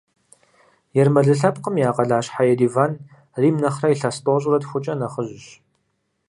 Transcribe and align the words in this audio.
Ермэлы 0.99 1.33
лъэпкъым 1.39 1.75
я 1.87 1.91
къалащхьэ 1.95 2.43
Ереван 2.53 2.93
Рим 3.41 3.55
нэхъырэ 3.61 3.89
илъэс 3.93 4.17
тӏощӏрэ 4.23 4.57
тхукӏэ 4.61 4.93
нэхъыжьщ. 4.99 5.45